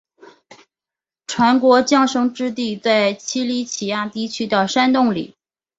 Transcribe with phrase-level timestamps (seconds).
[1.27, 5.35] 传说降生之地在奇里乞亚地区的山洞里。